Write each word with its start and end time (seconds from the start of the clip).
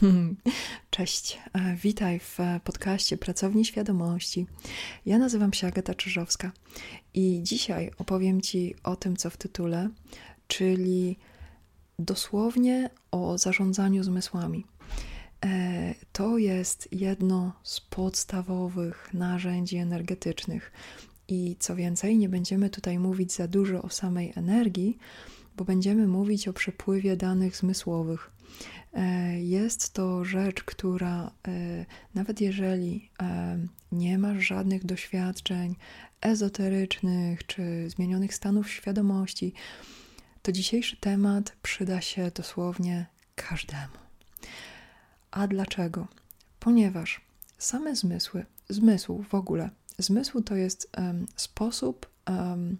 Cześć, 0.90 1.38
e, 1.52 1.76
witaj 1.76 2.18
w 2.18 2.38
podcaście 2.64 3.16
Pracowni 3.16 3.64
Świadomości. 3.64 4.46
Ja 5.06 5.18
nazywam 5.18 5.52
się 5.52 5.66
Agata 5.66 5.94
Czyżowska 5.94 6.52
i 7.14 7.40
dzisiaj 7.42 7.90
opowiem 7.98 8.40
Ci 8.40 8.74
o 8.82 8.96
tym, 8.96 9.16
co 9.16 9.30
w 9.30 9.36
tytule, 9.36 9.88
czyli 10.46 11.18
dosłownie 11.98 12.90
o 13.10 13.38
zarządzaniu 13.38 14.02
zmysłami. 14.02 14.64
E, 15.44 15.94
to 16.12 16.38
jest 16.38 16.88
jedno 16.92 17.52
z 17.62 17.80
podstawowych 17.80 19.14
narzędzi 19.14 19.76
energetycznych. 19.76 20.72
I 21.28 21.56
co 21.58 21.76
więcej, 21.76 22.18
nie 22.18 22.28
będziemy 22.28 22.70
tutaj 22.70 22.98
mówić 22.98 23.32
za 23.32 23.48
dużo 23.48 23.82
o 23.82 23.88
samej 23.88 24.32
energii, 24.36 24.98
bo 25.56 25.64
będziemy 25.64 26.06
mówić 26.06 26.48
o 26.48 26.52
przepływie 26.52 27.16
danych 27.16 27.56
zmysłowych. 27.56 28.30
E, 28.94 29.40
jest 29.40 29.92
to 29.92 30.24
rzecz, 30.24 30.64
która 30.64 31.30
e, 31.48 31.86
nawet 32.14 32.40
jeżeli 32.40 33.10
e, 33.22 33.58
nie 33.92 34.18
masz 34.18 34.46
żadnych 34.46 34.86
doświadczeń 34.86 35.76
ezoterycznych 36.20 37.46
czy 37.46 37.90
zmienionych 37.90 38.34
stanów 38.34 38.70
świadomości, 38.70 39.52
to 40.42 40.52
dzisiejszy 40.52 40.96
temat 40.96 41.56
przyda 41.62 42.00
się 42.00 42.30
dosłownie 42.34 43.06
każdemu. 43.34 43.92
A 45.30 45.46
dlaczego? 45.46 46.08
Ponieważ 46.60 47.20
same 47.58 47.96
zmysły, 47.96 48.46
zmysł 48.68 49.24
w 49.28 49.34
ogóle, 49.34 49.70
zmysł 49.98 50.40
to 50.42 50.56
jest 50.56 50.90
um, 50.98 51.26
sposób 51.36 52.10
um, 52.28 52.76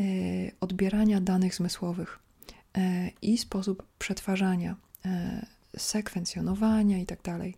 y, 0.00 0.52
odbierania 0.60 1.20
danych 1.20 1.54
zmysłowych 1.54 2.18
y, 2.78 2.80
i 3.22 3.38
sposób 3.38 3.86
przetwarzania 3.98 4.76
sekwencjonowania 5.78 6.98
i 6.98 7.06
tak 7.06 7.22
dalej, 7.22 7.56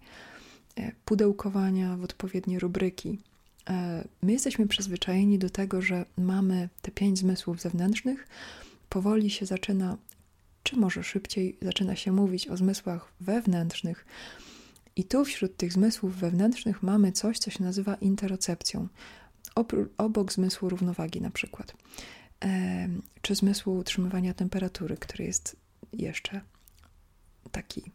e, 0.76 0.92
pudełkowania 1.04 1.96
w 1.96 2.04
odpowiednie 2.04 2.58
rubryki. 2.58 3.18
E, 3.70 4.04
my 4.22 4.32
jesteśmy 4.32 4.68
przyzwyczajeni 4.68 5.38
do 5.38 5.50
tego, 5.50 5.82
że 5.82 6.04
mamy 6.16 6.68
te 6.82 6.90
pięć 6.90 7.18
zmysłów 7.18 7.60
zewnętrznych. 7.60 8.28
Powoli 8.88 9.30
się 9.30 9.46
zaczyna, 9.46 9.96
czy 10.62 10.76
może 10.76 11.02
szybciej, 11.02 11.56
zaczyna 11.62 11.96
się 11.96 12.12
mówić 12.12 12.48
o 12.48 12.56
zmysłach 12.56 13.12
wewnętrznych. 13.20 14.06
I 14.96 15.04
tu 15.04 15.24
wśród 15.24 15.56
tych 15.56 15.72
zmysłów 15.72 16.16
wewnętrznych 16.16 16.82
mamy 16.82 17.12
coś, 17.12 17.38
co 17.38 17.50
się 17.50 17.64
nazywa 17.64 17.94
interocepcją. 17.94 18.88
Obok 19.98 20.32
zmysłu 20.32 20.68
równowagi, 20.68 21.20
na 21.20 21.30
przykład, 21.30 21.76
czy 23.22 23.34
zmysłu 23.34 23.76
utrzymywania 23.76 24.34
temperatury, 24.34 24.96
który 24.96 25.24
jest 25.24 25.56
jeszcze 25.92 26.40
taki, 27.56 27.92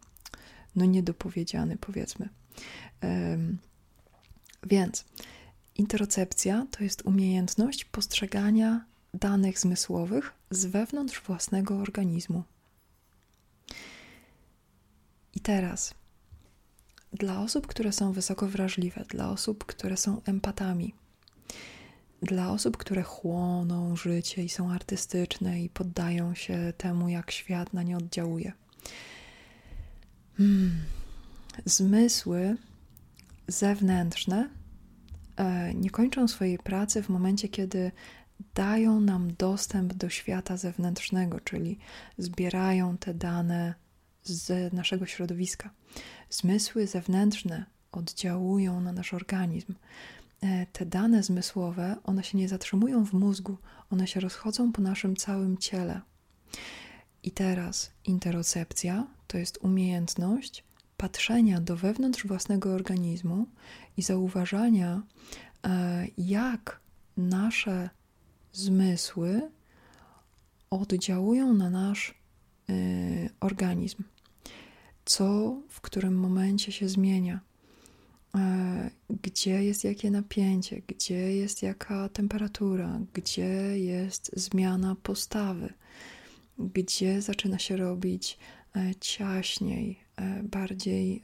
no 0.76 0.86
niedopowiedziany, 0.86 1.78
powiedzmy. 1.78 2.30
Więc 4.64 5.06
interocepcja 5.76 6.68
to 6.72 6.84
jest 6.84 7.02
umiejętność 7.06 7.86
postrzegania 7.86 8.86
danych 9.14 9.60
zmysłowych 9.60 10.34
z 10.52 10.66
wewnątrz 10.66 11.22
własnego 11.22 11.78
organizmu. 11.78 12.44
I 15.36 15.40
teraz, 15.40 15.94
dla 17.14 17.42
osób, 17.42 17.68
które 17.68 17.92
są 17.92 18.12
wysoko 18.12 18.48
wrażliwe, 18.48 19.06
dla 19.10 19.30
osób, 19.30 19.66
które 19.66 19.98
są 19.98 20.22
empatami, 20.26 20.94
dla 22.22 22.52
osób, 22.52 22.78
które 22.78 23.04
chłoną 23.04 23.96
życie 23.96 24.44
i 24.44 24.50
są 24.50 24.72
artystyczne 24.72 25.62
i 25.62 25.70
poddają 25.70 26.36
się 26.36 26.74
temu, 26.78 27.10
jak 27.10 27.32
świat 27.32 27.74
na 27.74 27.84
nie 27.84 27.98
oddziałuje, 27.98 28.52
Hmm. 30.38 30.72
Zmysły 31.66 32.58
zewnętrzne 33.48 34.50
e, 35.38 35.74
nie 35.74 35.90
kończą 35.90 36.28
swojej 36.28 36.58
pracy 36.58 37.04
w 37.04 37.10
momencie, 37.10 37.50
kiedy 37.50 37.92
dają 38.54 39.00
nam 39.00 39.36
dostęp 39.36 39.94
do 39.94 40.10
świata 40.10 40.58
zewnętrznego, 40.58 41.40
czyli 41.40 41.78
zbierają 42.18 42.98
te 42.98 43.14
dane 43.14 43.74
z 44.24 44.74
naszego 44.74 45.06
środowiska. 45.06 45.70
Zmysły 46.30 46.88
zewnętrzne 46.88 47.66
oddziałują 47.92 48.82
na 48.82 48.92
nasz 48.92 49.14
organizm. 49.14 49.76
E, 50.42 50.66
te 50.66 50.86
dane 50.86 51.24
zmysłowe, 51.24 51.96
one 52.04 52.24
się 52.24 52.38
nie 52.38 52.50
zatrzymują 52.50 53.06
w 53.06 53.14
mózgu, 53.14 53.58
one 53.90 54.08
się 54.08 54.20
rozchodzą 54.20 54.72
po 54.72 54.82
naszym 54.82 55.16
całym 55.16 55.58
ciele. 55.58 56.02
I 57.24 57.32
teraz 57.32 57.92
interocepcja 58.06 59.08
to 59.28 59.38
jest 59.38 59.58
umiejętność 59.62 60.64
patrzenia 60.98 61.62
do 61.62 61.76
wewnątrz 61.76 62.26
własnego 62.26 62.74
organizmu 62.74 63.46
i 63.98 64.02
zauważania, 64.02 65.02
e, 65.66 66.08
jak 66.18 66.80
nasze 67.18 67.90
zmysły 68.54 69.42
oddziałują 70.70 71.54
na 71.54 71.70
nasz 71.70 72.14
e, 72.70 72.74
organizm, 73.40 74.04
co 75.06 75.58
w 75.70 75.82
którym 75.82 76.16
momencie 76.16 76.72
się 76.72 76.90
zmienia, 76.90 77.40
e, 78.36 78.92
gdzie 79.10 79.64
jest 79.64 79.84
jakie 79.84 80.12
napięcie, 80.12 80.82
gdzie 80.88 81.36
jest 81.36 81.64
jaka 81.64 82.10
temperatura, 82.10 83.00
gdzie 83.14 83.80
jest 83.80 84.32
zmiana 84.36 84.96
postawy, 85.04 85.74
gdzie 86.74 87.22
zaczyna 87.22 87.60
się 87.60 87.78
robić 87.78 88.38
E, 88.76 88.96
ciaśniej, 88.96 90.00
e, 90.16 90.44
bardziej 90.44 91.22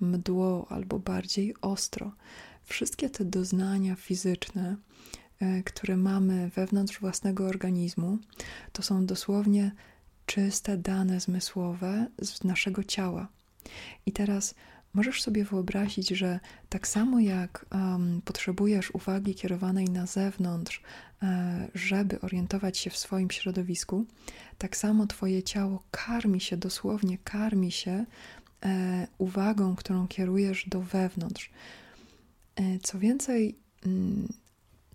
mdło 0.00 0.66
albo 0.70 0.98
bardziej 0.98 1.54
ostro. 1.60 2.12
Wszystkie 2.64 3.10
te 3.10 3.24
doznania 3.24 3.94
fizyczne, 3.94 4.76
e, 5.40 5.62
które 5.62 5.96
mamy 5.96 6.50
wewnątrz 6.54 7.00
własnego 7.00 7.46
organizmu, 7.46 8.18
to 8.72 8.82
są 8.82 9.06
dosłownie 9.06 9.72
czyste 10.26 10.76
dane 10.76 11.20
zmysłowe 11.20 12.06
z 12.22 12.44
naszego 12.44 12.84
ciała. 12.84 13.28
I 14.06 14.12
teraz 14.12 14.54
Możesz 14.94 15.22
sobie 15.22 15.44
wyobrazić, 15.44 16.08
że 16.08 16.40
tak 16.68 16.88
samo 16.88 17.20
jak 17.20 17.66
um, 17.72 18.22
potrzebujesz 18.24 18.90
uwagi 18.90 19.34
kierowanej 19.34 19.84
na 19.84 20.06
zewnątrz, 20.06 20.82
e, 21.22 21.68
żeby 21.74 22.20
orientować 22.20 22.78
się 22.78 22.90
w 22.90 22.96
swoim 22.96 23.30
środowisku, 23.30 24.06
tak 24.58 24.76
samo 24.76 25.06
Twoje 25.06 25.42
ciało 25.42 25.82
karmi 25.90 26.40
się, 26.40 26.56
dosłownie 26.56 27.18
karmi 27.18 27.72
się 27.72 28.06
e, 28.64 29.06
uwagą, 29.18 29.76
którą 29.76 30.08
kierujesz 30.08 30.68
do 30.68 30.80
wewnątrz. 30.80 31.50
E, 32.56 32.78
co 32.78 32.98
więcej, 32.98 33.58
mm, 33.86 34.28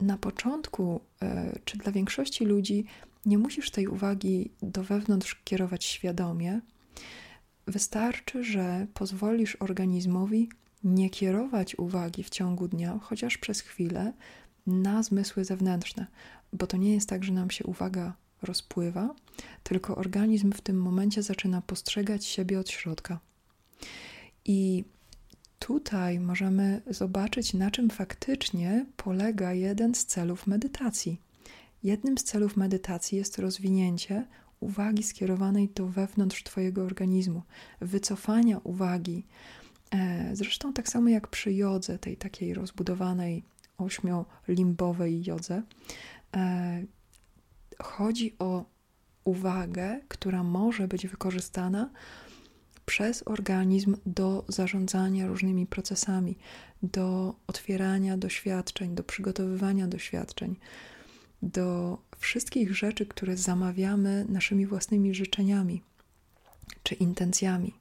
na 0.01 0.17
początku, 0.17 1.01
e, 1.21 1.59
czy 1.65 1.77
dla 1.77 1.91
większości 1.91 2.45
ludzi, 2.45 2.85
nie 3.25 3.37
musisz 3.37 3.71
tej 3.71 3.87
uwagi 3.87 4.51
do 4.61 4.83
wewnątrz 4.83 5.41
kierować 5.43 5.83
świadomie 5.85 6.61
Wystarczy, 7.67 8.43
że 8.43 8.87
pozwolisz 8.93 9.55
organizmowi 9.55 10.49
nie 10.83 11.09
kierować 11.09 11.79
uwagi 11.79 12.23
w 12.23 12.29
ciągu 12.29 12.67
dnia, 12.67 12.99
chociaż 13.01 13.37
przez 13.37 13.61
chwilę, 13.61 14.13
na 14.67 15.03
zmysły 15.03 15.45
zewnętrzne, 15.45 16.07
bo 16.53 16.67
to 16.67 16.77
nie 16.77 16.93
jest 16.93 17.09
tak, 17.09 17.23
że 17.23 17.33
nam 17.33 17.51
się 17.51 17.65
uwaga 17.65 18.13
rozpływa, 18.41 19.15
tylko 19.63 19.95
organizm 19.95 20.51
w 20.51 20.61
tym 20.61 20.81
momencie 20.81 21.23
zaczyna 21.23 21.61
postrzegać 21.61 22.25
siebie 22.25 22.59
od 22.59 22.69
środka. 22.69 23.19
I 24.45 24.83
tutaj 25.59 26.19
możemy 26.19 26.81
zobaczyć, 26.89 27.53
na 27.53 27.71
czym 27.71 27.89
faktycznie 27.89 28.85
polega 28.97 29.53
jeden 29.53 29.95
z 29.95 30.05
celów 30.05 30.47
medytacji. 30.47 31.21
Jednym 31.83 32.17
z 32.17 32.23
celów 32.23 32.57
medytacji 32.57 33.17
jest 33.17 33.37
rozwinięcie 33.37 34.27
uwagi 34.59 35.03
skierowanej 35.03 35.69
do 35.69 35.87
wewnątrz 35.87 36.43
Twojego 36.43 36.83
organizmu, 36.83 37.41
wycofania 37.81 38.57
uwagi. 38.63 39.25
E, 39.91 40.29
zresztą 40.35 40.73
tak 40.73 40.89
samo 40.89 41.09
jak 41.09 41.27
przy 41.27 41.53
jodze, 41.53 41.99
tej 41.99 42.17
takiej 42.17 42.53
rozbudowanej 42.53 43.43
ośmiolimbowej 43.77 45.23
jodze, 45.23 45.63
e, 46.35 46.83
chodzi 47.83 48.35
o 48.39 48.65
uwagę, 49.23 49.99
która 50.07 50.43
może 50.43 50.87
być 50.87 51.07
wykorzystana 51.07 51.89
przez 52.85 53.23
organizm 53.25 53.97
do 54.05 54.45
zarządzania 54.47 55.27
różnymi 55.27 55.65
procesami, 55.65 56.37
do 56.83 57.35
otwierania 57.47 58.17
doświadczeń, 58.17 58.95
do 58.95 59.03
przygotowywania 59.03 59.87
doświadczeń 59.87 60.55
do 61.41 61.97
wszystkich 62.17 62.75
rzeczy, 62.75 63.05
które 63.05 63.37
zamawiamy 63.37 64.25
naszymi 64.29 64.65
własnymi 64.65 65.15
życzeniami 65.15 65.81
czy 66.83 66.95
intencjami. 66.95 67.73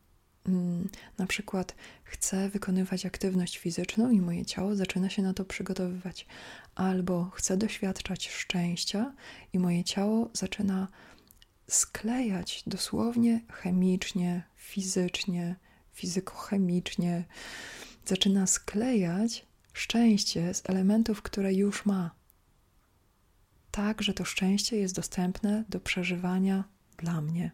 Mm, 0.49 0.89
na 1.19 1.27
przykład 1.27 1.75
chcę 2.05 2.49
wykonywać 2.49 3.07
aktywność 3.07 3.59
fizyczną 3.59 4.11
i 4.11 4.21
moje 4.21 4.47
ciało 4.47 4.77
zaczyna 4.77 5.11
się 5.11 5.23
na 5.23 5.35
to 5.35 5.45
przygotowywać, 5.45 6.27
albo 6.75 7.31
chcę 7.35 7.57
doświadczać 7.57 8.29
szczęścia 8.29 9.15
i 9.53 9.59
moje 9.59 9.85
ciało 9.85 10.31
zaczyna 10.33 10.89
sklejać 11.69 12.63
dosłownie 12.67 13.41
chemicznie, 13.53 14.43
fizycznie, 14.57 15.57
fizykochemicznie, 15.93 17.25
zaczyna 18.05 18.47
sklejać 18.47 19.47
szczęście 19.73 20.55
z 20.55 20.63
elementów, 20.71 21.23
które 21.23 21.55
już 21.55 21.87
ma. 21.87 22.11
Tak, 23.77 24.03
że 24.03 24.15
to 24.15 24.25
szczęście 24.25 24.77
jest 24.77 24.95
dostępne 24.95 25.65
do 25.69 25.81
przeżywania 25.81 26.65
dla 26.97 27.21
mnie. 27.21 27.51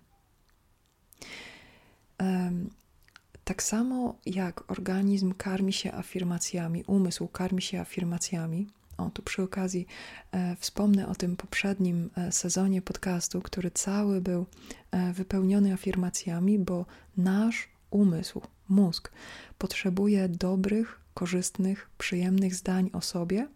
Tak 3.45 3.63
samo 3.63 4.19
jak 4.27 4.71
organizm 4.71 5.35
karmi 5.35 5.73
się 5.73 5.93
afirmacjami, 5.93 6.85
umysł 6.85 7.29
karmi 7.29 7.63
się 7.63 7.81
afirmacjami. 7.81 8.67
O, 8.99 9.11
tu 9.11 9.23
przy 9.23 9.43
okazji 9.43 9.87
e, 10.33 10.57
wspomnę 10.57 11.09
o 11.09 11.15
tym 11.15 11.37
poprzednim 11.37 12.11
e, 12.17 12.33
sezonie 12.33 12.83
podcastu, 12.83 13.41
który 13.41 13.71
cały 13.71 14.21
był 14.21 14.47
e, 14.91 15.13
wypełniony 15.13 15.73
afirmacjami, 15.73 16.59
bo 16.59 16.87
nasz 17.17 17.69
umysł, 17.91 18.41
mózg 18.69 19.13
potrzebuje 19.59 20.29
dobrych, 20.29 21.01
korzystnych, 21.15 21.91
przyjemnych 21.99 22.55
zdań 22.55 22.91
o 22.93 23.01
sobie, 23.01 23.49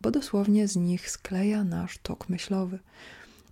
bo 0.00 0.10
dosłownie 0.10 0.68
z 0.68 0.76
nich 0.76 1.10
skleja 1.10 1.64
nasz 1.64 1.98
tok 1.98 2.28
myślowy. 2.28 2.78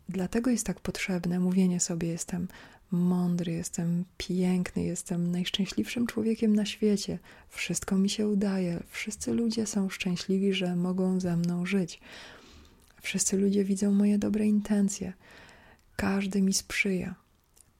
Dlatego 0.08 0.50
jest 0.50 0.66
tak 0.66 0.80
potrzebne 0.80 1.40
mówienie 1.40 1.80
sobie: 1.80 2.08
Jestem 2.08 2.48
mądry, 2.90 3.52
jestem 3.52 4.04
piękny, 4.18 4.82
jestem 4.82 5.30
najszczęśliwszym 5.30 6.06
człowiekiem 6.06 6.56
na 6.56 6.66
świecie, 6.66 7.18
wszystko 7.48 7.98
mi 7.98 8.10
się 8.10 8.28
udaje, 8.28 8.82
wszyscy 8.90 9.32
ludzie 9.32 9.66
są 9.66 9.88
szczęśliwi, 9.88 10.52
że 10.52 10.76
mogą 10.76 11.20
ze 11.20 11.36
mną 11.36 11.66
żyć. 11.66 12.00
Wszyscy 13.02 13.36
ludzie 13.36 13.64
widzą 13.64 13.92
moje 13.92 14.18
dobre 14.18 14.46
intencje, 14.46 15.12
każdy 15.96 16.42
mi 16.42 16.52
sprzyja. 16.52 17.14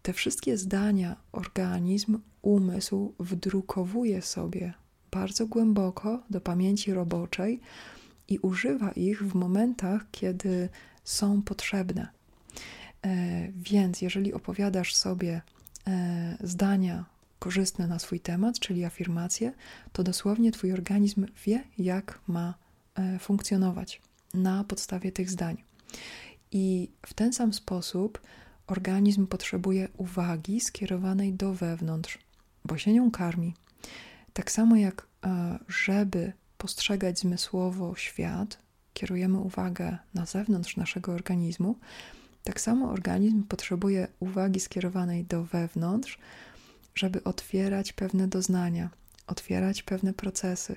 Te 0.02 0.12
wszystkie 0.12 0.56
zdania 0.56 1.16
organizm, 1.32 2.18
umysł 2.42 3.14
wdrukowuje 3.20 4.22
sobie 4.22 4.74
bardzo 5.10 5.46
głęboko 5.46 6.22
do 6.30 6.40
pamięci 6.40 6.92
roboczej 6.92 7.60
i 8.28 8.38
używa 8.38 8.92
ich 8.92 9.22
w 9.22 9.34
momentach, 9.34 10.06
kiedy 10.10 10.68
są 11.04 11.42
potrzebne. 11.42 12.08
E, 13.02 13.48
więc 13.52 14.02
jeżeli 14.02 14.32
opowiadasz 14.32 14.94
sobie 14.94 15.42
e, 15.86 16.36
zdania 16.40 17.04
korzystne 17.38 17.86
na 17.86 17.98
swój 17.98 18.20
temat, 18.20 18.58
czyli 18.58 18.84
afirmacje, 18.84 19.52
to 19.92 20.02
dosłownie 20.02 20.52
Twój 20.52 20.72
organizm 20.72 21.26
wie, 21.46 21.64
jak 21.78 22.20
ma 22.26 22.54
e, 22.94 23.18
funkcjonować 23.18 24.00
na 24.34 24.64
podstawie 24.64 25.12
tych 25.12 25.30
zdań. 25.30 25.62
I 26.52 26.90
w 27.06 27.14
ten 27.14 27.32
sam 27.32 27.52
sposób 27.52 28.20
organizm 28.66 29.26
potrzebuje 29.26 29.88
uwagi 29.96 30.60
skierowanej 30.60 31.32
do 31.32 31.54
wewnątrz, 31.54 32.18
bo 32.64 32.78
się 32.78 32.92
nią 32.92 33.10
karmi. 33.10 33.54
Tak 34.32 34.50
samo 34.50 34.76
jak, 34.76 35.06
żeby 35.68 36.32
postrzegać 36.58 37.18
zmysłowo 37.18 37.96
świat, 37.96 38.58
kierujemy 38.92 39.38
uwagę 39.38 39.98
na 40.14 40.26
zewnątrz 40.26 40.76
naszego 40.76 41.12
organizmu, 41.12 41.76
tak 42.44 42.60
samo 42.60 42.90
organizm 42.90 43.42
potrzebuje 43.42 44.08
uwagi 44.20 44.60
skierowanej 44.60 45.24
do 45.24 45.44
wewnątrz, 45.44 46.18
żeby 46.94 47.24
otwierać 47.24 47.92
pewne 47.92 48.28
doznania, 48.28 48.90
otwierać 49.26 49.82
pewne 49.82 50.14
procesy, 50.14 50.76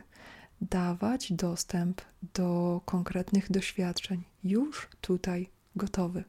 dawać 0.62 1.34
dostęp 1.34 2.02
do 2.34 2.82
konkretnych 2.86 3.52
doświadczeń, 3.52 4.24
już 4.44 4.90
tutaj 5.02 5.50
gotowy. 5.76 6.24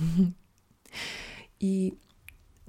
I 1.60 1.92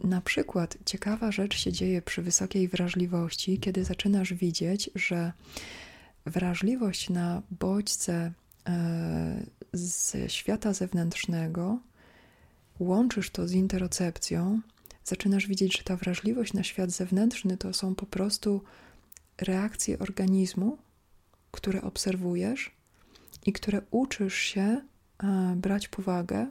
na 0.03 0.21
przykład 0.21 0.77
ciekawa 0.85 1.31
rzecz 1.31 1.57
się 1.57 1.71
dzieje 1.71 2.01
przy 2.01 2.21
wysokiej 2.21 2.67
wrażliwości, 2.67 3.59
kiedy 3.59 3.83
zaczynasz 3.83 4.33
widzieć, 4.33 4.89
że 4.95 5.33
wrażliwość 6.29 7.09
na 7.09 7.41
bodźce 7.51 8.31
e, 8.67 9.45
z 9.73 10.31
świata 10.31 10.73
zewnętrznego, 10.73 11.79
łączysz 12.79 13.29
to 13.29 13.47
z 13.47 13.51
interocepcją, 13.51 14.61
zaczynasz 15.03 15.47
widzieć, 15.47 15.77
że 15.77 15.83
ta 15.83 15.95
wrażliwość 15.95 16.53
na 16.53 16.63
świat 16.63 16.91
zewnętrzny 16.91 17.57
to 17.57 17.73
są 17.73 17.95
po 17.95 18.05
prostu 18.05 18.61
reakcje 19.37 19.99
organizmu, 19.99 20.77
które 21.51 21.81
obserwujesz 21.81 22.71
i 23.45 23.53
które 23.53 23.81
uczysz 23.91 24.35
się 24.35 24.61
e, 25.23 25.53
brać 25.55 25.87
pod 25.87 25.99
uwagę 25.99 26.47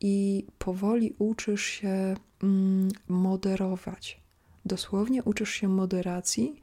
i 0.00 0.46
powoli 0.58 1.14
uczysz 1.18 1.64
się 1.64 2.16
mm, 2.42 2.88
moderować. 3.08 4.20
Dosłownie 4.64 5.22
uczysz 5.22 5.50
się 5.50 5.68
moderacji 5.68 6.60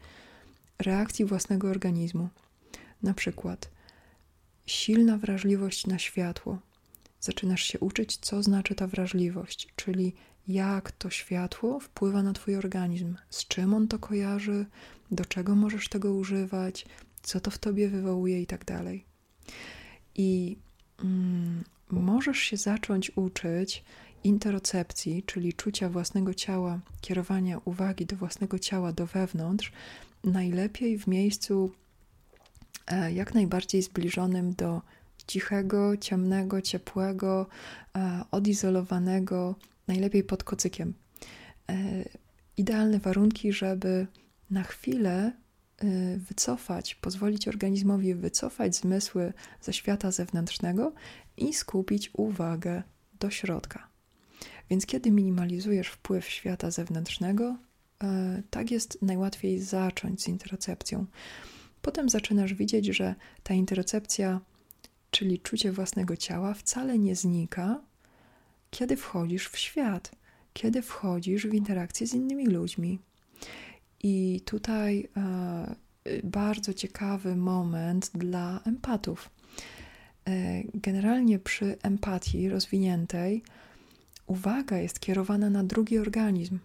reakcji 0.80 1.26
własnego 1.26 1.70
organizmu. 1.70 2.30
Na 3.04 3.14
przykład 3.14 3.70
silna 4.66 5.18
wrażliwość 5.18 5.88
na 5.88 6.00
światło. 6.00 6.60
Zaczynasz 7.20 7.64
się 7.64 7.80
uczyć, 7.80 8.18
co 8.18 8.44
znaczy 8.44 8.76
ta 8.76 8.88
wrażliwość, 8.88 9.68
czyli 9.76 10.14
jak 10.48 10.92
to 10.92 11.10
światło 11.10 11.80
wpływa 11.80 12.24
na 12.24 12.34
Twój 12.34 12.56
organizm, 12.56 13.16
z 13.30 13.48
czym 13.48 13.74
on 13.74 13.88
to 13.88 14.00
kojarzy, 14.00 14.66
do 15.12 15.26
czego 15.26 15.56
możesz 15.56 15.90
tego 15.90 16.14
używać, 16.14 16.86
co 17.22 17.40
to 17.40 17.52
w 17.52 17.58
Tobie 17.58 17.90
wywołuje 17.90 18.42
i 18.42 18.46
tak. 18.46 18.66
I 20.16 20.58
mm, 21.04 21.64
możesz 21.92 22.38
się 22.38 22.58
zacząć 22.58 23.12
uczyć 23.16 23.84
interocepcji, 24.24 25.24
czyli 25.24 25.54
czucia 25.54 25.90
własnego 25.90 26.34
ciała, 26.34 26.80
kierowania 27.02 27.58
uwagi 27.66 28.06
do 28.06 28.16
własnego 28.16 28.60
ciała, 28.60 28.92
do 28.92 29.06
wewnątrz, 29.06 29.72
najlepiej 30.24 31.00
w 31.00 31.08
miejscu 31.08 31.72
E, 32.90 33.12
jak 33.12 33.34
najbardziej 33.34 33.82
zbliżonym 33.82 34.54
do 34.54 34.82
cichego, 35.28 35.98
ciemnego, 35.98 36.62
ciepłego, 36.62 37.48
e, 37.96 38.24
odizolowanego, 38.32 39.56
najlepiej 39.88 40.24
pod 40.24 40.44
kocykiem. 40.44 40.94
E, 41.70 41.76
idealne 42.58 43.00
warunki, 43.00 43.54
żeby 43.54 44.08
na 44.50 44.64
chwilę 44.64 45.32
wycofać, 46.18 46.96
pozwolić 46.96 47.48
organizmowi 47.48 48.16
wycofać 48.16 48.76
zmysły 48.76 49.34
ze 49.62 49.74
świata 49.74 50.12
zewnętrznego 50.12 50.94
i 51.38 51.54
skupić 51.54 52.10
uwagę 52.14 52.84
do 53.20 53.30
środka. 53.30 53.88
Więc 54.70 54.86
kiedy 54.86 55.12
minimalizujesz 55.12 55.88
wpływ 55.88 56.30
świata 56.30 56.72
zewnętrznego, 56.72 57.58
tak 58.50 58.72
jest 58.72 59.02
najłatwiej 59.02 59.60
zacząć 59.60 60.24
z 60.24 60.28
interocepcją. 60.28 61.06
Potem 61.82 62.10
zaczynasz 62.10 62.54
widzieć, 62.54 62.86
że 62.86 63.16
ta 63.44 63.54
interocepcja, 63.54 64.42
czyli 65.12 65.40
czucie 65.40 65.72
własnego 65.72 66.18
ciała, 66.18 66.54
wcale 66.54 67.00
nie 67.00 67.16
znika, 67.16 67.82
kiedy 68.72 68.96
wchodzisz 68.98 69.50
w 69.50 69.58
świat, 69.58 70.12
kiedy 70.54 70.82
wchodzisz 70.82 71.48
w 71.48 71.54
interakcję 71.54 72.08
z 72.08 72.14
innymi 72.14 72.48
ludźmi. 72.48 73.00
I 74.04 74.42
tutaj 74.46 75.10
e, 75.18 75.76
bardzo 76.24 76.74
ciekawy 76.74 77.36
moment 77.36 78.12
dla 78.14 78.62
empatów. 78.66 79.30
E, 80.28 80.64
generalnie 80.74 81.40
przy 81.40 81.78
empatii 81.84 82.50
rozwiniętej 82.50 83.44
uwaga 84.28 84.78
jest 84.78 85.00
kierowana 85.00 85.50
na 85.50 85.64
drugi 85.64 85.98
organizm. 85.98 86.60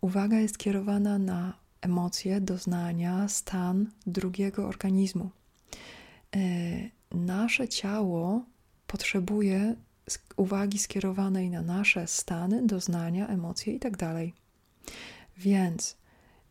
Uwaga 0.00 0.38
jest 0.40 0.58
kierowana 0.58 1.18
na 1.18 1.52
emocje, 1.80 2.40
doznania, 2.40 3.28
stan 3.28 3.90
drugiego 4.06 4.68
organizmu. 4.68 5.30
E, 6.36 6.40
nasze 7.10 7.68
ciało 7.68 8.44
potrzebuje 8.86 9.76
uwagi 10.36 10.78
skierowanej 10.78 11.50
na 11.50 11.62
nasze 11.62 12.06
stany, 12.06 12.66
doznania, 12.66 13.28
emocje 13.28 13.72
itd. 13.72 13.96
Tak 13.96 14.14
Więc 15.38 15.96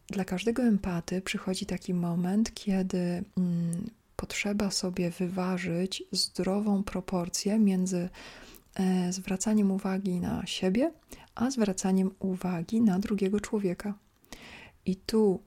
dla 0.07 0.25
każdego 0.25 0.63
empaty 0.63 1.21
przychodzi 1.21 1.65
taki 1.65 1.93
moment, 1.93 2.53
kiedy 2.53 3.23
mm, 3.37 3.89
potrzeba 4.15 4.71
sobie 4.71 5.09
wyważyć 5.09 6.03
zdrową 6.11 6.83
proporcję 6.83 7.59
między 7.59 8.09
e, 8.75 9.13
zwracaniem 9.13 9.71
uwagi 9.71 10.19
na 10.19 10.45
siebie, 10.45 10.91
a 11.39 11.51
zwracaniem 11.51 12.11
uwagi 12.19 12.81
na 12.81 12.99
drugiego 12.99 13.39
człowieka. 13.39 13.93
I 14.85 14.95
tu, 14.95 15.43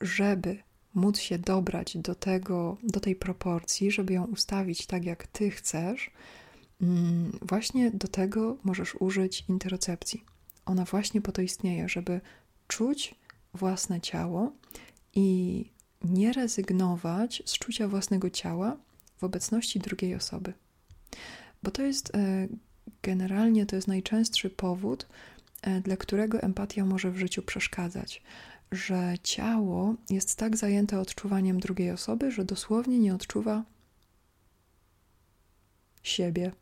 żeby 0.00 0.56
móc 0.94 1.18
się 1.18 1.38
dobrać 1.38 1.96
do 1.96 2.14
tego, 2.14 2.76
do 2.82 3.00
tej 3.00 3.16
proporcji, 3.16 3.90
żeby 3.90 4.12
ją 4.12 4.24
ustawić 4.24 4.86
tak, 4.86 5.04
jak 5.04 5.26
ty 5.26 5.50
chcesz, 5.50 6.10
mm, 6.82 7.38
właśnie 7.42 7.90
do 7.90 8.08
tego 8.08 8.56
możesz 8.64 8.94
użyć 8.94 9.44
interocepcji. 9.48 10.24
Ona 10.66 10.84
właśnie 10.84 11.20
po 11.20 11.32
to 11.32 11.42
istnieje, 11.42 11.88
żeby 11.88 12.20
czuć 12.68 13.14
własne 13.54 14.00
ciało 14.00 14.52
i 15.14 15.64
nie 16.04 16.32
rezygnować 16.32 17.42
z 17.46 17.52
czucia 17.52 17.88
własnego 17.88 18.30
ciała 18.30 18.76
w 19.18 19.24
obecności 19.24 19.80
drugiej 19.80 20.14
osoby. 20.14 20.52
Bo 21.62 21.70
to 21.70 21.82
jest 21.82 22.14
e, 22.14 22.48
generalnie 23.02 23.66
to 23.66 23.76
jest 23.76 23.88
najczęstszy 23.88 24.50
powód, 24.50 25.06
dla 25.82 25.96
którego 25.96 26.40
empatia 26.40 26.84
może 26.84 27.10
w 27.10 27.18
życiu 27.18 27.42
przeszkadzać, 27.42 28.22
że 28.72 29.14
ciało 29.22 29.94
jest 30.10 30.36
tak 30.36 30.56
zajęte 30.56 31.00
odczuwaniem 31.00 31.60
drugiej 31.60 31.90
osoby, 31.90 32.30
że 32.30 32.44
dosłownie 32.44 32.98
nie 32.98 33.14
odczuwa 33.14 33.64
siebie. 36.02 36.52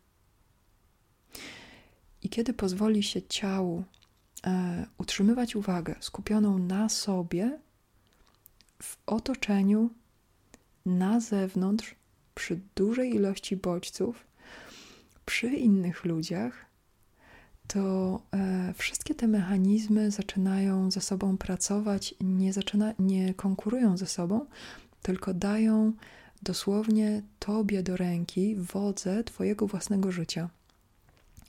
I 2.22 2.28
kiedy 2.28 2.52
pozwoli 2.54 3.02
się 3.02 3.22
ciału 3.22 3.84
e, 4.46 4.86
utrzymywać 4.98 5.56
uwagę 5.56 5.94
skupioną 6.00 6.58
na 6.58 6.88
sobie, 6.88 7.58
w 8.82 8.96
otoczeniu, 9.06 9.90
na 10.86 11.20
zewnątrz, 11.20 11.94
przy 12.34 12.60
dużej 12.74 13.14
ilości 13.14 13.56
bodźców, 13.56 14.26
przy 15.26 15.46
innych 15.46 16.04
ludziach, 16.04 16.69
to 17.72 18.20
e, 18.34 18.74
wszystkie 18.76 19.14
te 19.14 19.28
mechanizmy 19.28 20.10
zaczynają 20.10 20.90
ze 20.90 21.00
sobą 21.00 21.38
pracować, 21.38 22.14
nie, 22.20 22.52
zaczyna, 22.52 22.94
nie 22.98 23.34
konkurują 23.34 23.96
ze 23.96 24.06
sobą, 24.06 24.46
tylko 25.02 25.34
dają 25.34 25.92
dosłownie 26.42 27.22
tobie 27.38 27.82
do 27.82 27.96
ręki 27.96 28.56
wodze 28.56 29.24
twojego 29.24 29.66
własnego 29.66 30.12
życia. 30.12 30.50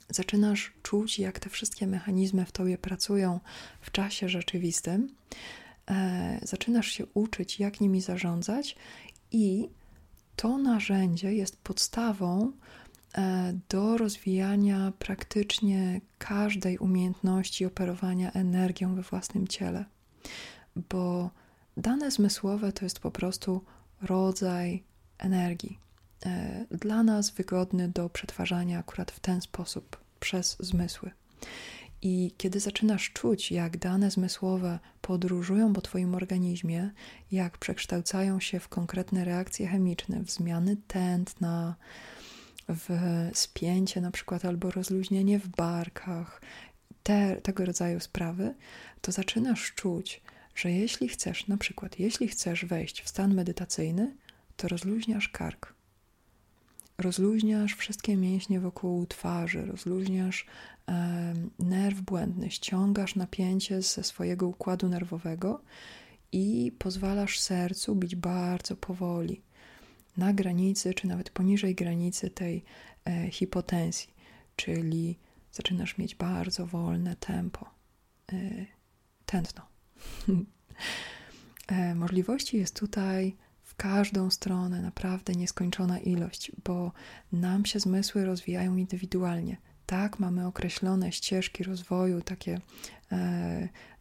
Zaczynasz 0.10 0.74
czuć, 0.84 1.20
jak 1.20 1.40
te 1.40 1.50
wszystkie 1.50 1.88
mechanizmy 1.88 2.46
w 2.46 2.52
tobie 2.52 2.78
pracują 2.78 3.40
w 3.82 3.92
czasie 3.92 4.30
rzeczywistym. 4.30 5.10
E, 5.90 6.40
zaczynasz 6.44 6.88
się 6.88 7.06
uczyć, 7.14 7.60
jak 7.60 7.82
nimi 7.82 8.02
zarządzać, 8.02 8.76
i 9.32 9.70
to 10.36 10.58
narzędzie 10.58 11.34
jest 11.34 11.58
podstawą 11.58 12.52
do 13.70 13.98
rozwijania 13.98 14.94
praktycznie 15.00 16.02
każdej 16.18 16.78
umiejętności 16.78 17.66
operowania 17.66 18.32
energią 18.32 18.96
we 18.96 19.02
własnym 19.02 19.48
ciele, 19.48 19.86
bo 20.76 21.30
dane 21.78 22.12
zmysłowe 22.12 22.72
to 22.72 22.86
jest 22.86 23.00
po 23.00 23.12
prostu 23.12 23.62
rodzaj 24.02 24.84
energii, 25.18 25.80
e, 26.26 26.66
dla 26.72 27.04
nas 27.04 27.30
wygodny 27.30 27.88
do 27.88 28.10
przetwarzania 28.10 28.80
akurat 28.80 29.12
w 29.12 29.20
ten 29.20 29.42
sposób 29.42 29.98
przez 30.20 30.58
zmysły. 30.60 31.12
I 32.02 32.34
kiedy 32.38 32.60
zaczynasz 32.60 33.12
czuć, 33.14 33.52
jak 33.52 33.78
dane 33.78 34.12
zmysłowe 34.12 34.80
podróżują 35.02 35.74
po 35.74 35.82
Twoim 35.82 36.16
organizmie, 36.16 36.92
jak 37.32 37.58
przekształcają 37.58 38.40
się 38.40 38.60
w 38.60 38.70
konkretne 38.70 39.26
reakcje 39.26 39.68
chemiczne, 39.68 40.24
w 40.24 40.32
zmiany 40.32 40.78
tętna, 40.88 41.76
w 42.76 42.90
spięcie 43.34 44.02
na 44.02 44.12
przykład 44.12 44.46
albo 44.46 44.72
rozluźnienie 44.72 45.40
w 45.40 45.48
barkach, 45.48 46.42
te, 47.04 47.36
tego 47.42 47.66
rodzaju 47.66 48.00
sprawy, 48.00 48.56
to 49.02 49.12
zaczynasz 49.12 49.74
czuć, 49.76 50.22
że 50.56 50.72
jeśli 50.72 51.08
chcesz, 51.08 51.48
na 51.48 51.58
przykład, 51.58 52.00
jeśli 52.00 52.28
chcesz 52.28 52.66
wejść 52.66 53.02
w 53.02 53.10
stan 53.10 53.34
medytacyjny, 53.34 54.16
to 54.58 54.68
rozluźniasz 54.68 55.30
kark. 55.30 55.74
Rozluźniasz 56.98 57.76
wszystkie 57.76 58.18
mięśnie 58.18 58.60
wokół 58.60 59.06
twarzy, 59.06 59.66
rozluźniasz 59.66 60.46
e, 60.90 61.34
nerw 61.60 62.02
błędny, 62.02 62.52
ściągasz 62.52 63.16
napięcie 63.16 63.82
ze 63.82 64.04
swojego 64.04 64.48
układu 64.48 64.90
nerwowego 64.90 65.62
i 66.32 66.72
pozwalasz 66.80 67.40
sercu 67.40 67.96
bić 67.96 68.16
bardzo 68.16 68.76
powoli, 68.76 69.42
na 70.18 70.34
granicy, 70.34 70.94
czy 70.94 71.08
nawet 71.08 71.30
poniżej 71.30 71.76
granicy 71.76 72.30
tej 72.30 72.64
e, 73.06 73.32
hipotensji, 73.32 74.14
czyli 74.56 75.20
zaczynasz 75.52 75.98
mieć 75.98 76.16
bardzo 76.16 76.66
wolne 76.66 77.16
tempo, 77.16 77.70
e, 78.34 78.66
tętno. 79.26 79.62
e, 81.68 81.96
możliwości 81.96 82.58
jest 82.58 82.80
tutaj 82.80 83.36
w 83.64 83.76
każdą 83.76 84.30
stronę 84.30 84.82
naprawdę 84.82 85.34
nieskończona 85.34 86.00
ilość, 86.00 86.52
bo 86.64 86.92
nam 87.32 87.66
się 87.66 87.80
zmysły 87.80 88.26
rozwijają 88.26 88.76
indywidualnie. 88.76 89.58
Tak, 89.86 90.20
mamy 90.20 90.48
określone 90.48 91.12
ścieżki 91.12 91.64
rozwoju, 91.64 92.22
takie 92.22 92.60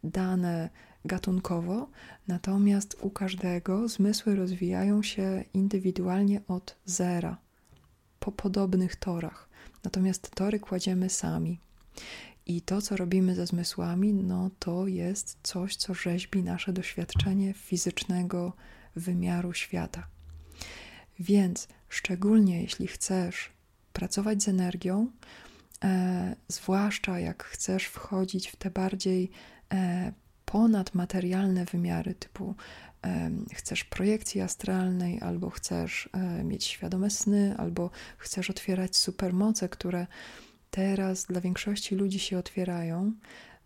dane 0.04 0.70
gatunkowo, 1.04 1.90
natomiast 2.28 2.96
u 3.00 3.10
każdego 3.10 3.88
zmysły 3.88 4.36
rozwijają 4.36 5.02
się 5.02 5.44
indywidualnie 5.54 6.40
od 6.48 6.76
zera, 6.84 7.36
po 8.20 8.32
podobnych 8.32 8.96
torach. 8.96 9.48
Natomiast 9.84 10.30
tory 10.30 10.60
kładziemy 10.60 11.10
sami. 11.10 11.60
I 12.46 12.62
to, 12.62 12.82
co 12.82 12.96
robimy 12.96 13.34
ze 13.34 13.46
zmysłami, 13.46 14.14
no 14.14 14.50
to 14.58 14.86
jest 14.86 15.38
coś, 15.42 15.76
co 15.76 15.94
rzeźbi 15.94 16.42
nasze 16.42 16.72
doświadczenie 16.72 17.54
fizycznego 17.54 18.52
wymiaru 18.96 19.52
świata. 19.52 20.06
Więc 21.18 21.68
szczególnie 21.88 22.62
jeśli 22.62 22.86
chcesz 22.86 23.50
pracować 23.92 24.42
z 24.42 24.48
energią, 24.48 25.10
e, 25.84 26.36
zwłaszcza 26.48 27.18
jak 27.18 27.44
chcesz 27.44 27.84
wchodzić 27.84 28.48
w 28.48 28.56
te 28.56 28.70
bardziej 28.70 29.30
e, 29.72 30.12
ponadmaterialne 30.52 31.64
wymiary, 31.64 32.14
typu 32.14 32.54
chcesz 33.54 33.84
projekcji 33.84 34.40
astralnej, 34.40 35.20
albo 35.20 35.50
chcesz 35.50 36.08
e, 36.12 36.44
mieć 36.44 36.64
świadome 36.64 37.10
sny, 37.10 37.54
albo 37.58 37.90
chcesz 38.18 38.50
otwierać 38.50 38.96
supermoce, 38.96 39.68
które 39.68 40.06
teraz 40.70 41.24
dla 41.24 41.40
większości 41.40 41.94
ludzi 41.94 42.18
się 42.18 42.38
otwierają, 42.38 43.12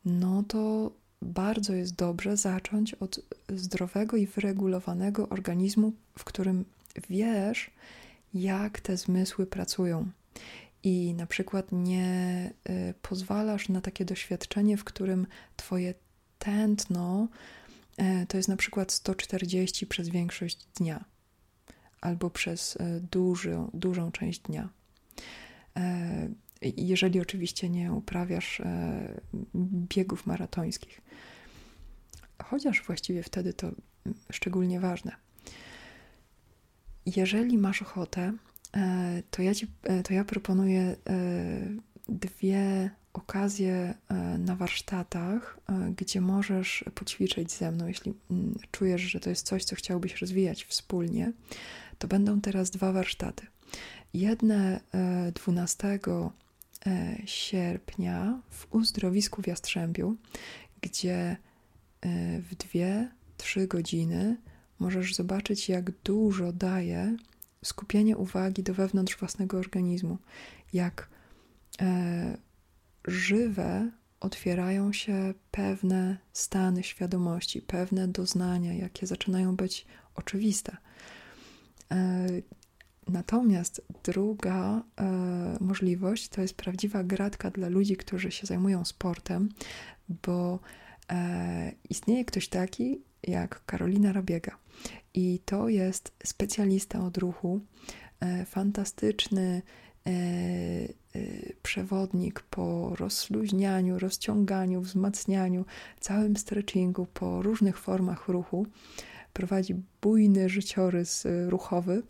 no 0.04 0.42
to 0.42 0.92
bardzo 1.22 1.74
jest 1.74 1.94
dobrze 1.94 2.36
zacząć 2.36 2.94
od 2.94 3.20
zdrowego 3.48 4.16
i 4.16 4.26
wyregulowanego 4.26 5.28
organizmu, 5.28 5.92
w 6.18 6.24
którym 6.24 6.64
wiesz, 7.10 7.70
jak 8.34 8.80
te 8.80 8.96
zmysły 8.96 9.46
pracują. 9.46 10.10
I 10.82 11.14
na 11.14 11.26
przykład 11.26 11.72
nie 11.72 12.50
y, 12.70 12.94
pozwalasz 13.02 13.68
na 13.68 13.80
takie 13.80 14.04
doświadczenie, 14.04 14.76
w 14.76 14.84
którym 14.84 15.26
Twoje 15.56 15.94
tętno 16.44 17.28
y, 18.00 18.26
to 18.26 18.36
jest 18.36 18.48
na 18.48 18.56
przykład 18.56 18.92
140 18.92 19.86
przez 19.86 20.08
większość 20.08 20.66
dnia 20.76 21.04
albo 22.00 22.30
przez 22.30 22.76
y, 22.76 23.00
duży, 23.10 23.56
dużą 23.74 24.12
część 24.12 24.40
dnia 24.40 24.68
jeżeli 26.76 27.20
oczywiście 27.20 27.68
nie 27.68 27.92
uprawiasz 27.92 28.60
e, 28.60 29.20
biegów 29.64 30.26
maratońskich. 30.26 31.00
Chociaż 32.42 32.82
właściwie 32.82 33.22
wtedy 33.22 33.52
to 33.52 33.70
szczególnie 34.32 34.80
ważne. 34.80 35.12
Jeżeli 37.06 37.58
masz 37.58 37.82
ochotę, 37.82 38.32
e, 38.76 39.22
to 39.30 39.42
ja, 39.42 39.54
ci, 39.54 39.66
e, 39.82 40.02
to 40.02 40.14
ja 40.14 40.24
proponuję 40.24 40.96
dwie 42.08 42.90
okazje 43.14 43.94
na 44.38 44.56
warsztatach, 44.56 45.58
gdzie 45.96 46.20
możesz 46.20 46.84
poćwiczyć 46.94 47.52
ze 47.52 47.70
mną, 47.70 47.86
jeśli 47.86 48.14
mm, 48.30 48.58
czujesz, 48.70 49.02
że 49.02 49.20
to 49.20 49.30
jest 49.30 49.46
coś, 49.46 49.64
co 49.64 49.76
chciałbyś 49.76 50.20
rozwijać 50.20 50.64
wspólnie. 50.64 51.32
To 51.98 52.08
będą 52.08 52.40
teraz 52.40 52.70
dwa 52.70 52.92
warsztaty. 52.92 53.46
Jedne 54.14 54.80
12 55.34 55.98
E, 56.86 57.16
sierpnia 57.26 58.40
w 58.50 58.74
uzdrowisku 58.74 59.42
w 59.42 59.46
Jastrzębiu, 59.46 60.16
gdzie 60.80 61.16
e, 61.20 61.36
w 62.40 62.54
dwie, 62.54 63.08
trzy 63.36 63.66
godziny 63.66 64.36
możesz 64.78 65.14
zobaczyć, 65.14 65.68
jak 65.68 65.90
dużo 65.90 66.52
daje 66.52 67.16
skupienie 67.64 68.16
uwagi 68.16 68.62
do 68.62 68.74
wewnątrz 68.74 69.16
własnego 69.16 69.58
organizmu, 69.58 70.18
jak 70.72 71.08
e, 71.80 72.36
żywe 73.06 73.90
otwierają 74.20 74.92
się 74.92 75.34
pewne 75.50 76.18
stany 76.32 76.82
świadomości, 76.82 77.62
pewne 77.62 78.08
doznania, 78.08 78.74
jakie 78.74 79.06
zaczynają 79.06 79.56
być 79.56 79.86
oczywiste. 80.14 80.76
Natomiast 83.08 83.82
druga 84.04 84.82
e, 85.00 85.04
możliwość 85.60 86.28
to 86.28 86.40
jest 86.40 86.54
prawdziwa 86.54 87.04
gratka 87.04 87.50
dla 87.50 87.68
ludzi, 87.68 87.96
którzy 87.96 88.30
się 88.30 88.46
zajmują 88.46 88.84
sportem, 88.84 89.48
bo 90.08 90.58
e, 91.12 91.72
istnieje 91.90 92.24
ktoś 92.24 92.48
taki 92.48 93.02
jak 93.22 93.64
Karolina 93.66 94.12
Rabiega. 94.12 94.58
I 95.14 95.40
to 95.44 95.68
jest 95.68 96.12
specjalista 96.24 97.04
od 97.04 97.18
ruchu, 97.18 97.60
e, 98.20 98.44
fantastyczny 98.44 99.62
e, 100.06 100.10
e, 100.10 101.03
przewodnik 101.62 102.40
po 102.40 102.96
rozluźnianiu, 102.96 103.98
rozciąganiu, 103.98 104.80
wzmacnianiu, 104.80 105.64
całym 106.00 106.36
stretchingu, 106.36 107.06
po 107.14 107.42
różnych 107.42 107.78
formach 107.78 108.28
ruchu. 108.28 108.66
Prowadzi 109.32 109.74
bujny 110.02 110.48
życiorys 110.48 111.26
e, 111.26 111.50
ruchowy 111.50 112.02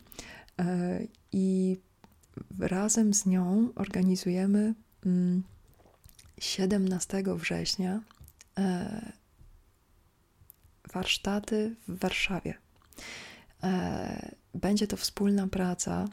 E, 0.59 0.99
I 1.31 1.77
razem 2.59 3.13
z 3.13 3.25
nią 3.25 3.69
organizujemy 3.75 4.73
mm, 5.05 5.43
17 6.39 7.23
września 7.27 8.01
e, 8.57 9.11
warsztaty 10.93 11.75
w 11.87 11.99
Warszawie. 11.99 12.53
E, 13.63 14.35
będzie 14.53 14.87
to 14.87 14.97
wspólna 14.97 15.47
praca 15.47 16.07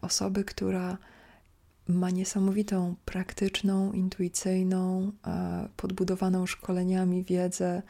osoby, 0.00 0.44
która 0.44 0.98
ma 1.90 2.10
niesamowitą 2.10 2.94
praktyczną, 3.04 3.92
intuicyjną, 3.92 5.12
e, 5.26 5.68
podbudowaną 5.76 6.46
szkoleniami 6.46 7.24
wiedzę, 7.24 7.82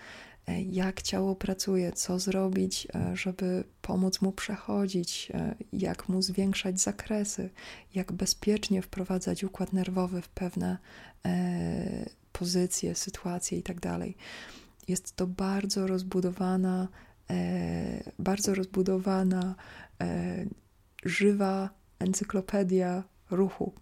e, 0.47 0.63
jak 0.63 1.03
ciało 1.03 1.37
pracuje, 1.37 1.93
co 1.93 2.19
zrobić, 2.19 2.89
e, 2.95 3.17
żeby 3.17 3.65
pomóc 3.83 4.21
mu 4.21 4.33
przechodzić, 4.33 5.33
jak 5.73 6.09
mu 6.09 6.23
zwiększać 6.23 6.81
zakresy, 6.81 7.51
jak 7.95 8.13
bezpiecznie 8.13 8.83
wprowadzać 8.83 9.45
układ 9.45 9.73
nerwowy 9.73 10.23
w 10.23 10.29
pewne 10.29 10.79
pozycje, 12.33 12.95
sytuacje 12.95 13.59
itd. 13.59 13.81
Tak 13.81 14.09
Jest 14.89 15.17
to 15.17 15.27
bardzo 15.27 15.87
rozbudowana, 15.87 16.89
bardzo 18.19 18.55
rozbudowana, 18.55 19.55
żywa 21.05 21.71
encyklopedia 21.99 23.05
ruchu. 23.31 23.73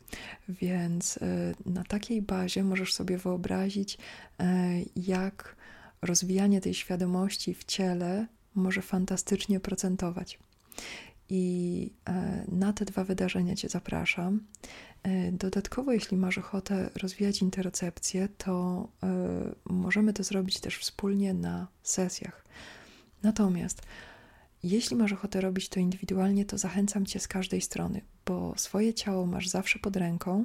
Więc 0.48 1.16
e, 1.16 1.54
na 1.66 1.84
takiej 1.84 2.22
bazie 2.22 2.64
możesz 2.64 2.94
sobie 2.94 3.18
wyobrazić, 3.18 3.98
e, 4.40 4.70
jak 4.96 5.56
rozwijanie 6.02 6.60
tej 6.60 6.74
świadomości 6.74 7.54
w 7.54 7.64
ciele 7.64 8.26
może 8.54 8.82
fantastycznie 8.82 9.60
procentować. 9.60 10.38
I 11.28 11.92
e, 12.08 12.44
na 12.48 12.72
te 12.72 12.84
dwa 12.84 13.04
wydarzenia 13.04 13.56
Cię 13.56 13.68
zapraszam. 13.68 14.40
Dodatkowo, 15.32 15.92
jeśli 15.92 16.16
masz 16.16 16.38
ochotę 16.38 16.90
rozwijać 17.02 17.42
interocepcję, 17.42 18.28
to 18.38 18.88
możemy 19.64 20.12
to 20.12 20.22
zrobić 20.22 20.60
też 20.60 20.78
wspólnie 20.78 21.34
na 21.34 21.68
sesjach. 21.82 22.44
Natomiast 23.22 23.82
jeśli 24.62 24.96
masz 24.96 25.12
ochotę 25.12 25.40
robić 25.40 25.68
to 25.68 25.80
indywidualnie, 25.80 26.44
to 26.44 26.58
zachęcam 26.58 27.06
cię 27.06 27.20
z 27.20 27.28
każdej 27.28 27.60
strony, 27.60 28.00
bo 28.26 28.54
swoje 28.56 28.94
ciało 28.94 29.26
masz 29.26 29.48
zawsze 29.48 29.78
pod 29.78 29.96
ręką, 29.96 30.44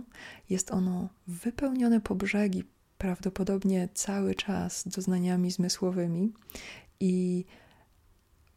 jest 0.50 0.72
ono 0.72 1.10
wypełnione 1.28 2.02
po 2.02 2.16
brzegi, 2.16 2.64
prawdopodobnie 2.98 3.90
cały 3.94 4.36
czas 4.36 4.88
doznaniami 4.88 5.52
zmysłowymi 5.52 6.34
i 7.00 7.46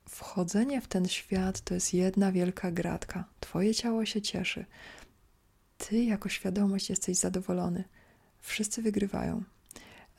wchodzenie 0.08 0.80
w 0.80 0.88
ten 0.88 1.08
świat 1.08 1.60
to 1.60 1.74
jest 1.74 1.94
jedna 1.94 2.32
wielka 2.32 2.70
gratka. 2.70 3.24
Twoje 3.40 3.74
ciało 3.74 4.04
się 4.04 4.22
cieszy. 4.22 4.64
Ty 5.78 6.04
jako 6.04 6.28
świadomość 6.28 6.90
jesteś 6.90 7.16
zadowolony. 7.16 7.84
Wszyscy 8.40 8.82
wygrywają. 8.82 9.42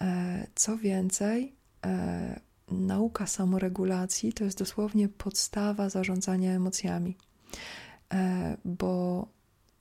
E, 0.02 0.48
co 0.56 0.78
więcej, 0.78 1.56
e, 1.86 2.40
nauka 2.72 3.28
samoregulacji 3.28 4.34
to 4.34 4.44
jest 4.44 4.58
dosłownie 4.58 5.10
podstawa 5.10 5.90
zarządzania 5.90 6.52
emocjami, 6.52 7.16
e, 8.14 8.58
bo 8.66 9.28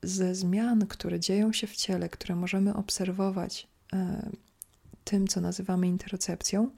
ze 0.02 0.34
zmian, 0.34 0.86
które 0.86 1.20
dzieją 1.20 1.52
się 1.52 1.66
w 1.66 1.76
ciele, 1.76 2.08
które 2.08 2.36
możemy 2.36 2.74
obserwować 2.74 3.68
e, 3.92 4.30
tym, 5.04 5.26
co 5.26 5.40
nazywamy 5.40 5.86
interocepcją, 5.86 6.70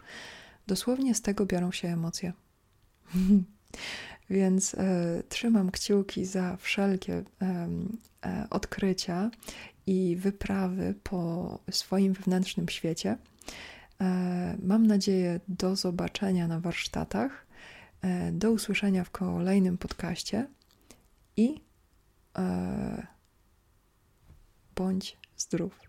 dosłownie 0.66 1.14
z 1.14 1.22
tego 1.22 1.46
biorą 1.46 1.72
się 1.72 1.88
emocje. 1.88 2.32
Więc 4.30 4.74
e, 4.74 5.22
trzymam 5.28 5.70
kciuki 5.70 6.24
za 6.24 6.56
wszelkie 6.56 7.14
e, 7.42 7.68
e, 8.26 8.46
odkrycia 8.50 9.30
i 9.86 10.16
wyprawy 10.16 10.94
po 11.02 11.58
swoim 11.70 12.12
wewnętrznym 12.12 12.68
świecie. 12.68 13.16
E, 14.02 14.56
mam 14.62 14.86
nadzieję 14.86 15.40
do 15.48 15.76
zobaczenia 15.76 16.48
na 16.48 16.60
warsztatach, 16.60 17.46
e, 18.02 18.32
do 18.32 18.50
usłyszenia 18.50 19.04
w 19.04 19.10
kolejnym 19.10 19.78
podcaście 19.78 20.46
i 21.36 21.60
e, 22.38 23.06
bądź 24.76 25.16
zdrów. 25.36 25.87